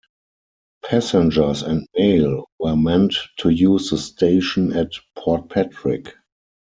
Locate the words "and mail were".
1.61-2.75